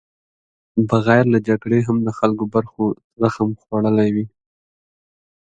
بغیر 0.89 1.23
له 1.33 1.39
جګړې 1.47 1.79
هم 1.87 1.97
د 2.07 2.09
خلکو 2.19 2.43
برخو 2.53 2.83
زخم 3.21 3.49
خوړلی 3.61 4.09
وي. 4.15 4.25